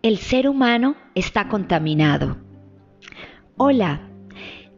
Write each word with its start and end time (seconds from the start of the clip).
El 0.00 0.18
ser 0.18 0.48
humano 0.48 0.94
está 1.16 1.48
contaminado. 1.48 2.36
Hola, 3.56 4.00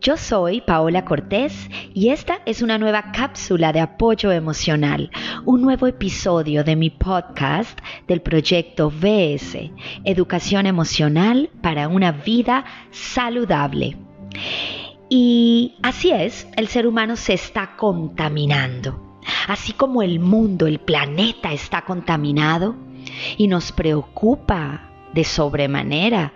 yo 0.01 0.17
soy 0.17 0.63
Paola 0.63 1.05
Cortés 1.05 1.69
y 1.93 2.09
esta 2.09 2.41
es 2.47 2.63
una 2.63 2.79
nueva 2.79 3.13
cápsula 3.13 3.75
de 3.75 3.81
apoyo 3.81 4.33
emocional, 4.33 5.11
un 5.45 5.61
nuevo 5.61 5.87
episodio 5.87 6.65
de 6.65 6.75
mi 6.75 6.89
podcast 6.89 7.79
del 8.09 8.23
proyecto 8.23 8.89
VS, 8.91 9.71
Educación 10.05 10.65
Emocional 10.65 11.51
para 11.61 11.89
una 11.89 12.13
vida 12.13 12.65
saludable. 12.91 13.99
Y 15.11 15.75
así 15.83 16.13
es, 16.13 16.49
el 16.57 16.69
ser 16.69 16.87
humano 16.87 17.17
se 17.17 17.35
está 17.35 17.77
contaminando. 17.77 19.19
Así 19.49 19.75
como 19.75 20.01
el 20.01 20.19
mundo, 20.19 20.67
el 20.67 20.81
planeta 20.81 21.53
está 21.53 21.83
contaminado 21.83 22.75
y 23.37 23.49
nos 23.49 23.71
preocupa 23.73 24.90
de 25.13 25.25
sobremanera 25.25 26.33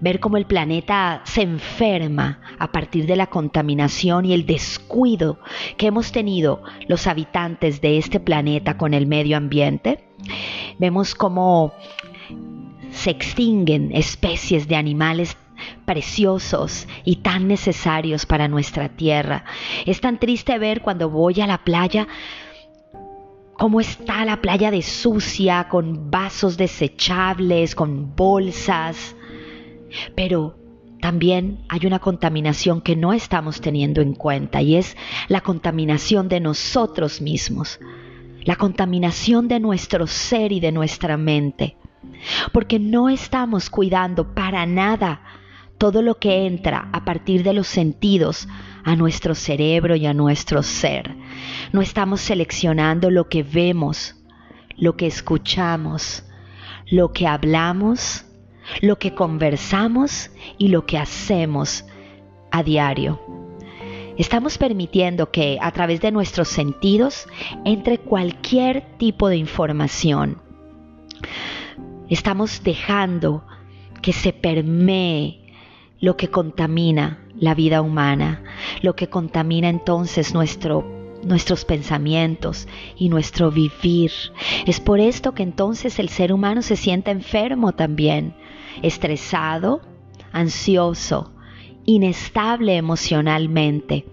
ver 0.00 0.20
cómo 0.20 0.36
el 0.36 0.46
planeta 0.46 1.22
se 1.24 1.42
enferma 1.42 2.40
a 2.58 2.72
partir 2.72 3.06
de 3.06 3.16
la 3.16 3.28
contaminación 3.28 4.24
y 4.24 4.32
el 4.32 4.46
descuido 4.46 5.38
que 5.76 5.86
hemos 5.86 6.12
tenido 6.12 6.62
los 6.88 7.06
habitantes 7.06 7.80
de 7.80 7.98
este 7.98 8.20
planeta 8.20 8.76
con 8.76 8.94
el 8.94 9.06
medio 9.06 9.36
ambiente. 9.36 10.08
Vemos 10.78 11.14
cómo 11.14 11.72
se 12.90 13.10
extinguen 13.10 13.90
especies 13.94 14.68
de 14.68 14.76
animales 14.76 15.36
preciosos 15.84 16.86
y 17.04 17.16
tan 17.16 17.48
necesarios 17.48 18.26
para 18.26 18.48
nuestra 18.48 18.88
tierra. 18.88 19.44
Es 19.86 20.00
tan 20.00 20.18
triste 20.18 20.58
ver 20.58 20.82
cuando 20.82 21.08
voy 21.10 21.40
a 21.40 21.46
la 21.46 21.58
playa 21.58 22.06
cómo 23.66 23.80
está 23.80 24.24
la 24.24 24.40
playa 24.40 24.70
de 24.70 24.80
sucia, 24.80 25.66
con 25.68 26.08
vasos 26.08 26.56
desechables, 26.56 27.74
con 27.74 28.14
bolsas. 28.14 29.16
Pero 30.14 30.56
también 31.00 31.64
hay 31.68 31.84
una 31.84 31.98
contaminación 31.98 32.80
que 32.80 32.94
no 32.94 33.12
estamos 33.12 33.60
teniendo 33.60 34.02
en 34.02 34.14
cuenta 34.14 34.62
y 34.62 34.76
es 34.76 34.96
la 35.26 35.40
contaminación 35.40 36.28
de 36.28 36.38
nosotros 36.38 37.20
mismos, 37.20 37.80
la 38.44 38.54
contaminación 38.54 39.48
de 39.48 39.58
nuestro 39.58 40.06
ser 40.06 40.52
y 40.52 40.60
de 40.60 40.70
nuestra 40.70 41.16
mente, 41.16 41.76
porque 42.52 42.78
no 42.78 43.08
estamos 43.08 43.68
cuidando 43.68 44.32
para 44.32 44.64
nada 44.64 45.22
todo 45.78 46.02
lo 46.02 46.18
que 46.18 46.46
entra 46.46 46.88
a 46.92 47.04
partir 47.04 47.42
de 47.42 47.52
los 47.52 47.66
sentidos 47.66 48.48
a 48.84 48.96
nuestro 48.96 49.34
cerebro 49.34 49.96
y 49.96 50.06
a 50.06 50.14
nuestro 50.14 50.62
ser. 50.62 51.14
No 51.72 51.82
estamos 51.82 52.20
seleccionando 52.20 53.10
lo 53.10 53.28
que 53.28 53.42
vemos, 53.42 54.14
lo 54.76 54.96
que 54.96 55.06
escuchamos, 55.06 56.24
lo 56.90 57.12
que 57.12 57.26
hablamos, 57.26 58.24
lo 58.80 58.98
que 58.98 59.14
conversamos 59.14 60.30
y 60.58 60.68
lo 60.68 60.86
que 60.86 60.98
hacemos 60.98 61.84
a 62.50 62.62
diario. 62.62 63.20
Estamos 64.16 64.56
permitiendo 64.56 65.30
que 65.30 65.58
a 65.60 65.70
través 65.72 66.00
de 66.00 66.10
nuestros 66.10 66.48
sentidos 66.48 67.26
entre 67.66 67.98
cualquier 67.98 68.96
tipo 68.96 69.28
de 69.28 69.36
información. 69.36 70.40
Estamos 72.08 72.62
dejando 72.62 73.44
que 74.00 74.12
se 74.12 74.32
permee 74.32 75.45
lo 76.00 76.16
que 76.16 76.28
contamina 76.28 77.26
la 77.38 77.54
vida 77.54 77.82
humana, 77.82 78.42
lo 78.82 78.96
que 78.96 79.08
contamina 79.08 79.68
entonces 79.68 80.34
nuestro 80.34 80.96
nuestros 81.26 81.64
pensamientos 81.64 82.68
y 82.96 83.08
nuestro 83.08 83.50
vivir. 83.50 84.12
Es 84.64 84.80
por 84.80 85.00
esto 85.00 85.32
que 85.32 85.42
entonces 85.42 85.98
el 85.98 86.08
ser 86.08 86.32
humano 86.32 86.62
se 86.62 86.76
siente 86.76 87.10
enfermo 87.10 87.72
también, 87.72 88.34
estresado, 88.82 89.80
ansioso, 90.32 91.32
inestable 91.84 92.76
emocionalmente, 92.76 94.06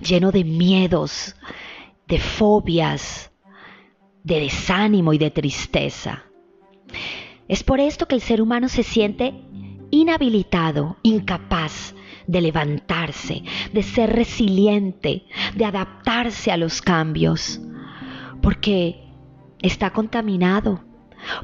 lleno 0.00 0.30
de 0.30 0.44
miedos, 0.44 1.36
de 2.06 2.18
fobias, 2.18 3.32
de 4.22 4.40
desánimo 4.40 5.12
y 5.12 5.18
de 5.18 5.30
tristeza. 5.30 6.24
Es 7.48 7.64
por 7.64 7.80
esto 7.80 8.06
que 8.06 8.14
el 8.14 8.20
ser 8.20 8.40
humano 8.40 8.68
se 8.68 8.82
siente 8.82 9.34
inhabilitado, 9.92 10.96
incapaz 11.02 11.94
de 12.26 12.40
levantarse, 12.40 13.44
de 13.72 13.82
ser 13.82 14.10
resiliente, 14.10 15.26
de 15.54 15.64
adaptarse 15.64 16.50
a 16.50 16.56
los 16.56 16.80
cambios, 16.80 17.60
porque 18.40 19.04
está 19.60 19.90
contaminado, 19.90 20.82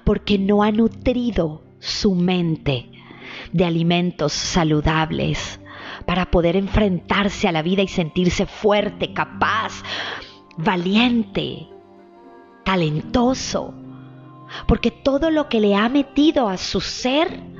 porque 0.04 0.38
no 0.38 0.62
ha 0.62 0.72
nutrido 0.72 1.62
su 1.78 2.14
mente 2.14 2.90
de 3.52 3.64
alimentos 3.64 4.32
saludables 4.32 5.60
para 6.06 6.30
poder 6.30 6.56
enfrentarse 6.56 7.48
a 7.48 7.52
la 7.52 7.62
vida 7.62 7.82
y 7.82 7.88
sentirse 7.88 8.46
fuerte, 8.46 9.12
capaz, 9.12 9.82
valiente, 10.56 11.68
talentoso, 12.64 13.74
porque 14.66 14.90
todo 14.90 15.30
lo 15.30 15.48
que 15.50 15.60
le 15.60 15.74
ha 15.74 15.88
metido 15.90 16.48
a 16.48 16.56
su 16.56 16.80
ser 16.80 17.57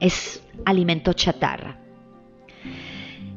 es 0.00 0.42
alimento 0.64 1.12
chatarra. 1.12 1.78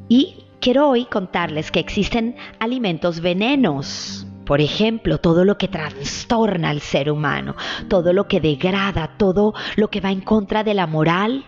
Y 0.08 0.44
quiero 0.60 0.88
hoy 0.88 1.04
contarles 1.06 1.70
que 1.70 1.80
existen 1.80 2.36
alimentos 2.58 3.20
venenos. 3.20 4.26
Por 4.44 4.60
ejemplo, 4.60 5.18
todo 5.18 5.44
lo 5.44 5.56
que 5.56 5.68
trastorna 5.68 6.70
al 6.70 6.80
ser 6.80 7.10
humano, 7.10 7.56
todo 7.88 8.12
lo 8.12 8.28
que 8.28 8.40
degrada, 8.40 9.16
todo 9.16 9.54
lo 9.76 9.88
que 9.88 10.00
va 10.00 10.10
en 10.10 10.20
contra 10.20 10.64
de 10.64 10.74
la 10.74 10.86
moral, 10.86 11.44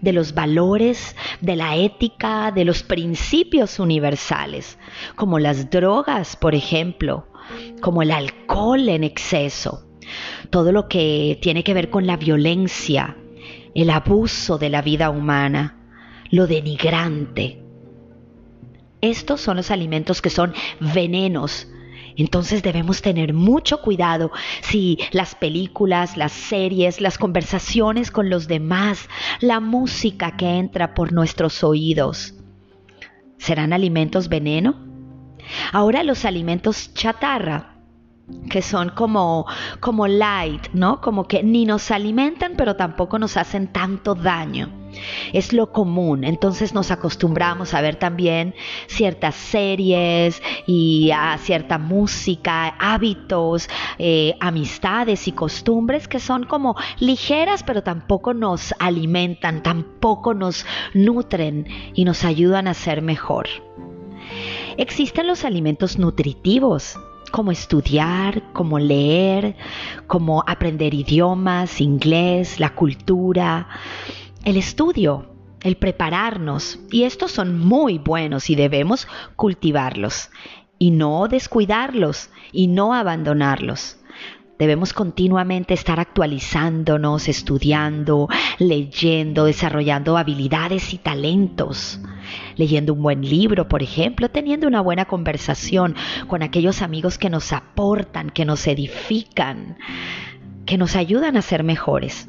de 0.00 0.12
los 0.12 0.34
valores, 0.34 1.16
de 1.40 1.56
la 1.56 1.76
ética, 1.76 2.52
de 2.52 2.64
los 2.64 2.82
principios 2.82 3.78
universales, 3.78 4.78
como 5.16 5.38
las 5.38 5.70
drogas, 5.70 6.36
por 6.36 6.54
ejemplo, 6.54 7.26
como 7.80 8.02
el 8.02 8.10
alcohol 8.10 8.88
en 8.88 9.04
exceso, 9.04 9.84
todo 10.50 10.72
lo 10.72 10.88
que 10.88 11.38
tiene 11.42 11.64
que 11.64 11.74
ver 11.74 11.90
con 11.90 12.06
la 12.06 12.16
violencia, 12.16 13.16
el 13.76 13.90
abuso 13.90 14.56
de 14.56 14.70
la 14.70 14.80
vida 14.80 15.10
humana, 15.10 15.76
lo 16.30 16.46
denigrante. 16.46 17.62
Estos 19.02 19.42
son 19.42 19.58
los 19.58 19.70
alimentos 19.70 20.22
que 20.22 20.30
son 20.30 20.54
venenos. 20.80 21.68
Entonces 22.16 22.62
debemos 22.62 23.02
tener 23.02 23.34
mucho 23.34 23.82
cuidado 23.82 24.32
si 24.62 24.98
las 25.12 25.34
películas, 25.34 26.16
las 26.16 26.32
series, 26.32 27.02
las 27.02 27.18
conversaciones 27.18 28.10
con 28.10 28.30
los 28.30 28.48
demás, 28.48 29.10
la 29.40 29.60
música 29.60 30.38
que 30.38 30.56
entra 30.56 30.94
por 30.94 31.12
nuestros 31.12 31.62
oídos, 31.62 32.32
¿serán 33.36 33.74
alimentos 33.74 34.30
veneno? 34.30 34.86
Ahora 35.72 36.02
los 36.02 36.24
alimentos 36.24 36.94
chatarra 36.94 37.75
que 38.50 38.60
son 38.62 38.90
como, 38.90 39.46
como 39.80 40.08
light, 40.08 40.68
¿no? 40.72 41.00
Como 41.00 41.28
que 41.28 41.42
ni 41.42 41.64
nos 41.64 41.90
alimentan, 41.90 42.54
pero 42.56 42.74
tampoco 42.74 43.18
nos 43.18 43.36
hacen 43.36 43.68
tanto 43.72 44.14
daño. 44.14 44.70
Es 45.32 45.52
lo 45.52 45.72
común, 45.72 46.24
entonces 46.24 46.72
nos 46.72 46.90
acostumbramos 46.90 47.74
a 47.74 47.82
ver 47.82 47.96
también 47.96 48.54
ciertas 48.86 49.34
series 49.34 50.42
y 50.66 51.10
a 51.10 51.36
cierta 51.38 51.76
música, 51.76 52.68
hábitos, 52.78 53.68
eh, 53.98 54.34
amistades 54.40 55.28
y 55.28 55.32
costumbres 55.32 56.08
que 56.08 56.18
son 56.18 56.44
como 56.44 56.76
ligeras, 56.98 57.62
pero 57.62 57.82
tampoco 57.82 58.32
nos 58.32 58.74
alimentan, 58.78 59.62
tampoco 59.62 60.32
nos 60.32 60.64
nutren 60.94 61.66
y 61.94 62.04
nos 62.04 62.24
ayudan 62.24 62.66
a 62.66 62.74
ser 62.74 63.02
mejor. 63.02 63.48
Existen 64.78 65.26
los 65.26 65.44
alimentos 65.44 65.98
nutritivos, 65.98 66.98
como 67.30 67.52
estudiar, 67.52 68.52
como 68.52 68.78
leer, 68.78 69.56
como 70.06 70.42
aprender 70.46 70.94
idiomas, 70.94 71.80
inglés, 71.80 72.60
la 72.60 72.74
cultura, 72.74 73.68
el 74.44 74.56
estudio, 74.56 75.26
el 75.62 75.76
prepararnos. 75.76 76.78
Y 76.90 77.04
estos 77.04 77.32
son 77.32 77.58
muy 77.58 77.98
buenos 77.98 78.50
y 78.50 78.54
debemos 78.54 79.08
cultivarlos 79.36 80.30
y 80.78 80.90
no 80.90 81.28
descuidarlos 81.28 82.30
y 82.52 82.68
no 82.68 82.94
abandonarlos. 82.94 83.98
Debemos 84.58 84.94
continuamente 84.94 85.74
estar 85.74 86.00
actualizándonos, 86.00 87.28
estudiando, 87.28 88.28
leyendo, 88.58 89.44
desarrollando 89.44 90.16
habilidades 90.16 90.94
y 90.94 90.98
talentos 90.98 92.00
leyendo 92.56 92.92
un 92.94 93.02
buen 93.02 93.22
libro, 93.22 93.68
por 93.68 93.82
ejemplo, 93.82 94.28
teniendo 94.28 94.66
una 94.66 94.80
buena 94.80 95.04
conversación 95.04 95.94
con 96.26 96.42
aquellos 96.42 96.82
amigos 96.82 97.18
que 97.18 97.30
nos 97.30 97.52
aportan, 97.52 98.30
que 98.30 98.44
nos 98.44 98.66
edifican, 98.66 99.78
que 100.64 100.78
nos 100.78 100.96
ayudan 100.96 101.36
a 101.36 101.42
ser 101.42 101.62
mejores. 101.64 102.28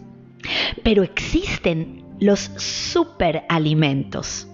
Pero 0.84 1.04
existen 1.04 2.06
los 2.20 2.52
superalimentos, 2.58 4.48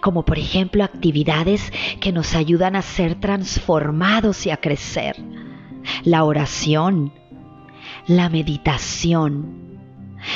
como 0.00 0.24
por 0.24 0.38
ejemplo 0.38 0.84
actividades 0.84 1.72
que 2.00 2.12
nos 2.12 2.34
ayudan 2.34 2.76
a 2.76 2.82
ser 2.82 3.16
transformados 3.16 4.46
y 4.46 4.50
a 4.50 4.58
crecer. 4.58 5.16
La 6.04 6.24
oración, 6.24 7.12
la 8.06 8.28
meditación, 8.28 9.62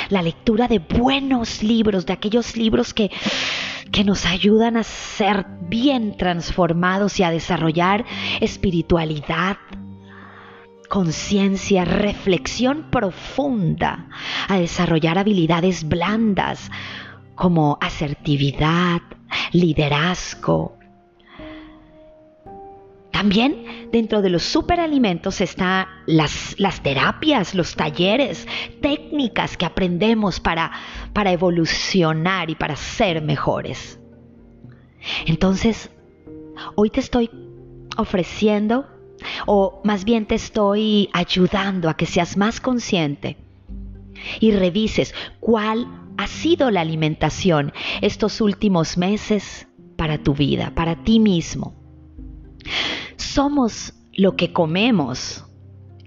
la 0.09 0.21
lectura 0.21 0.67
de 0.67 0.79
buenos 0.79 1.63
libros, 1.63 2.05
de 2.05 2.13
aquellos 2.13 2.57
libros 2.57 2.93
que, 2.93 3.11
que 3.91 4.03
nos 4.03 4.25
ayudan 4.25 4.77
a 4.77 4.83
ser 4.83 5.45
bien 5.61 6.17
transformados 6.17 7.19
y 7.19 7.23
a 7.23 7.31
desarrollar 7.31 8.05
espiritualidad, 8.41 9.57
conciencia, 10.89 11.85
reflexión 11.85 12.89
profunda, 12.91 14.07
a 14.47 14.57
desarrollar 14.57 15.17
habilidades 15.17 15.87
blandas 15.87 16.71
como 17.35 17.77
asertividad, 17.81 19.01
liderazgo. 19.51 20.77
También 23.17 23.89
dentro 23.91 24.21
de 24.21 24.29
los 24.29 24.43
superalimentos 24.43 25.41
están 25.41 25.87
las, 26.05 26.55
terapias, 26.83 27.55
los 27.55 27.75
talleres, 27.75 28.47
técnicas 28.79 29.57
que 29.57 29.65
aprendemos 29.65 30.39
para, 30.39 30.71
para 31.13 31.31
evolucionar 31.31 32.51
y 32.51 32.53
para 32.53 32.75
ser 32.75 33.23
mejores. 33.23 33.99
Entonces, 35.25 35.89
hoy 36.75 36.91
te 36.91 36.99
estoy 36.99 37.31
ofreciendo 37.97 38.85
o 39.47 39.81
más 39.83 40.05
bien 40.05 40.27
te 40.27 40.35
estoy 40.35 41.09
ayudando 41.11 41.89
a 41.89 41.97
que 41.97 42.05
seas 42.05 42.37
más 42.37 42.61
consciente 42.61 43.35
y 44.39 44.51
revises 44.51 45.15
cuál 45.39 45.87
ha 46.19 46.27
sido 46.27 46.69
la 46.69 46.81
alimentación 46.81 47.73
estos 48.01 48.41
últimos 48.41 48.95
meses 48.95 49.67
para 49.95 50.19
tu 50.19 50.35
vida, 50.35 50.71
para 50.75 51.03
ti 51.03 51.19
mismo. 51.19 51.86
Somos 53.17 53.93
lo 54.13 54.35
que 54.35 54.53
comemos 54.53 55.45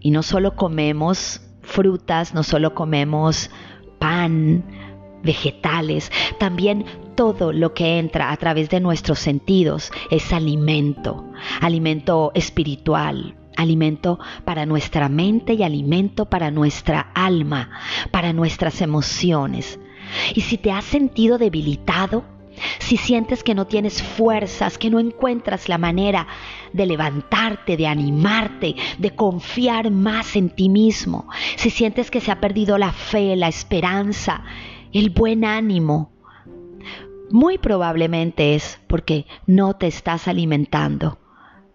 y 0.00 0.10
no 0.10 0.22
solo 0.22 0.56
comemos 0.56 1.40
frutas, 1.62 2.34
no 2.34 2.42
solo 2.42 2.74
comemos 2.74 3.50
pan, 3.98 4.64
vegetales, 5.22 6.10
también 6.38 6.84
todo 7.14 7.52
lo 7.52 7.74
que 7.74 7.98
entra 7.98 8.32
a 8.32 8.36
través 8.36 8.70
de 8.70 8.80
nuestros 8.80 9.18
sentidos 9.18 9.92
es 10.10 10.32
alimento, 10.32 11.30
alimento 11.60 12.32
espiritual, 12.34 13.36
alimento 13.56 14.18
para 14.44 14.66
nuestra 14.66 15.08
mente 15.08 15.54
y 15.54 15.62
alimento 15.62 16.26
para 16.26 16.50
nuestra 16.50 17.12
alma, 17.14 17.70
para 18.10 18.32
nuestras 18.32 18.80
emociones. 18.80 19.78
Y 20.34 20.40
si 20.40 20.56
te 20.56 20.72
has 20.72 20.84
sentido 20.84 21.38
debilitado, 21.38 22.24
si 22.78 22.96
sientes 22.96 23.42
que 23.42 23.54
no 23.54 23.66
tienes 23.66 24.02
fuerzas, 24.02 24.78
que 24.78 24.90
no 24.90 25.00
encuentras 25.00 25.68
la 25.68 25.78
manera 25.78 26.26
de 26.72 26.86
levantarte, 26.86 27.76
de 27.76 27.86
animarte, 27.86 28.76
de 28.98 29.10
confiar 29.14 29.90
más 29.90 30.36
en 30.36 30.50
ti 30.50 30.68
mismo, 30.68 31.28
si 31.56 31.70
sientes 31.70 32.10
que 32.10 32.20
se 32.20 32.30
ha 32.30 32.40
perdido 32.40 32.78
la 32.78 32.92
fe, 32.92 33.36
la 33.36 33.48
esperanza, 33.48 34.44
el 34.92 35.10
buen 35.10 35.44
ánimo, 35.44 36.12
muy 37.30 37.58
probablemente 37.58 38.54
es 38.54 38.80
porque 38.88 39.26
no 39.46 39.74
te 39.74 39.86
estás 39.86 40.26
alimentando 40.26 41.18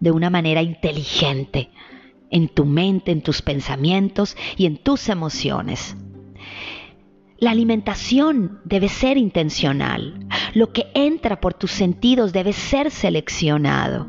de 0.00 0.10
una 0.10 0.28
manera 0.28 0.62
inteligente 0.62 1.70
en 2.30 2.48
tu 2.48 2.64
mente, 2.64 3.12
en 3.12 3.22
tus 3.22 3.40
pensamientos 3.40 4.36
y 4.56 4.66
en 4.66 4.76
tus 4.76 5.08
emociones. 5.08 5.96
La 7.38 7.50
alimentación 7.50 8.60
debe 8.64 8.88
ser 8.88 9.18
intencional. 9.18 10.26
Lo 10.54 10.72
que 10.72 10.86
entra 10.94 11.40
por 11.40 11.54
tus 11.54 11.70
sentidos 11.70 12.32
debe 12.32 12.52
ser 12.52 12.90
seleccionado. 12.90 14.08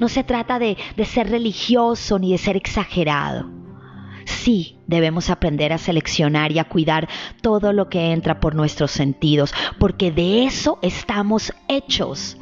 No 0.00 0.08
se 0.08 0.24
trata 0.24 0.58
de, 0.58 0.76
de 0.96 1.04
ser 1.04 1.30
religioso 1.30 2.18
ni 2.18 2.32
de 2.32 2.38
ser 2.38 2.56
exagerado 2.56 3.56
sí 4.26 4.78
debemos 4.86 5.30
aprender 5.30 5.72
a 5.72 5.78
seleccionar 5.78 6.52
y 6.52 6.58
a 6.58 6.64
cuidar 6.64 7.08
todo 7.40 7.72
lo 7.72 7.88
que 7.88 8.12
entra 8.12 8.40
por 8.40 8.54
nuestros 8.54 8.90
sentidos, 8.90 9.54
porque 9.78 10.10
de 10.10 10.44
eso 10.44 10.78
estamos 10.82 11.52
hechos. 11.68 12.36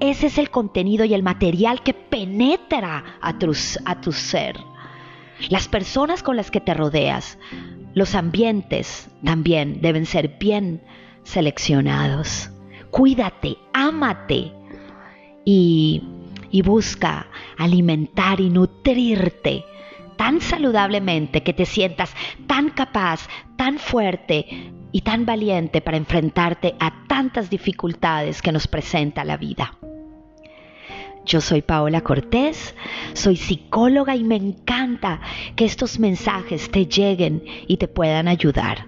Ese 0.00 0.26
es 0.26 0.38
el 0.38 0.50
contenido 0.50 1.04
y 1.04 1.14
el 1.14 1.22
material 1.22 1.82
que 1.82 1.94
penetra 1.94 3.04
a 3.20 3.38
tu, 3.38 3.52
a 3.84 4.00
tu 4.00 4.12
ser. 4.12 4.56
Las 5.48 5.68
personas 5.68 6.22
con 6.22 6.36
las 6.36 6.50
que 6.50 6.60
te 6.60 6.74
rodeas, 6.74 7.38
los 7.94 8.14
ambientes 8.14 9.08
también 9.24 9.80
deben 9.80 10.06
ser 10.06 10.36
bien 10.38 10.82
seleccionados. 11.22 12.50
Cuídate, 12.90 13.56
ámate 13.72 14.52
y, 15.44 16.02
y 16.50 16.62
busca 16.62 17.26
alimentar 17.58 18.40
y 18.40 18.50
nutrirte 18.50 19.64
tan 20.16 20.40
saludablemente 20.40 21.42
que 21.42 21.54
te 21.54 21.64
sientas 21.64 22.14
tan 22.46 22.70
capaz, 22.70 23.26
tan 23.56 23.78
fuerte 23.78 24.70
y 24.92 25.00
tan 25.00 25.24
valiente 25.24 25.80
para 25.80 25.96
enfrentarte 25.96 26.74
a 26.78 27.06
tantas 27.06 27.48
dificultades 27.48 28.42
que 28.42 28.52
nos 28.52 28.66
presenta 28.66 29.24
la 29.24 29.38
vida. 29.38 29.79
Yo 31.24 31.40
soy 31.40 31.62
Paola 31.62 32.00
Cortés, 32.00 32.74
soy 33.12 33.36
psicóloga 33.36 34.16
y 34.16 34.24
me 34.24 34.36
encanta 34.36 35.20
que 35.54 35.64
estos 35.64 35.98
mensajes 35.98 36.70
te 36.70 36.86
lleguen 36.86 37.44
y 37.66 37.76
te 37.76 37.88
puedan 37.88 38.26
ayudar. 38.26 38.86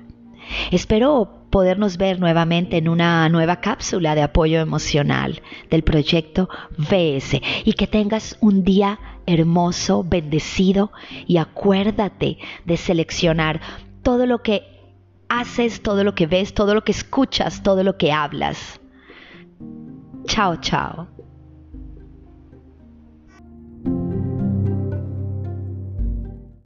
Espero 0.70 1.46
podernos 1.50 1.98
ver 1.98 2.18
nuevamente 2.18 2.78
en 2.78 2.88
una 2.88 3.28
nueva 3.28 3.56
cápsula 3.60 4.14
de 4.14 4.22
apoyo 4.22 4.60
emocional 4.60 5.42
del 5.70 5.82
proyecto 5.82 6.48
VS 6.78 7.40
y 7.64 7.74
que 7.74 7.86
tengas 7.86 8.38
un 8.40 8.64
día 8.64 8.98
hermoso, 9.26 10.02
bendecido 10.02 10.92
y 11.26 11.36
acuérdate 11.36 12.38
de 12.64 12.76
seleccionar 12.76 13.60
todo 14.02 14.26
lo 14.26 14.42
que 14.42 14.62
haces, 15.28 15.82
todo 15.82 16.04
lo 16.04 16.14
que 16.14 16.26
ves, 16.26 16.54
todo 16.54 16.74
lo 16.74 16.82
que 16.82 16.92
escuchas, 16.92 17.62
todo 17.62 17.84
lo 17.84 17.96
que 17.96 18.12
hablas. 18.12 18.80
Chao, 20.26 20.56
chao. 20.56 21.08